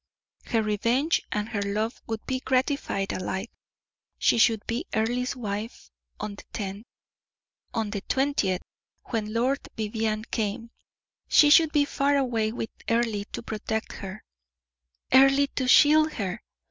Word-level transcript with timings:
Her 0.45 0.63
revenge 0.63 1.21
and 1.31 1.49
her 1.49 1.61
love 1.61 2.01
would 2.07 2.25
be 2.25 2.39
gratified 2.39 3.13
alike. 3.13 3.51
She 4.17 4.39
should 4.39 4.65
be 4.65 4.87
Earle's 4.95 5.35
wife 5.35 5.91
on 6.19 6.33
the 6.33 6.43
tenth; 6.51 6.87
on 7.75 7.91
the 7.91 8.01
twentieth, 8.01 8.63
when 9.11 9.31
Lord 9.31 9.59
Vivianne 9.77 10.25
came, 10.31 10.71
she 11.27 11.51
should 11.51 11.71
be 11.71 11.85
far 11.85 12.17
away 12.17 12.51
with 12.51 12.71
Earle 12.89 13.23
to 13.31 13.43
protect 13.43 13.91
her; 13.93 14.23
Earle 15.13 15.45
to 15.57 15.67
shield 15.67 16.13
her. 16.13 16.41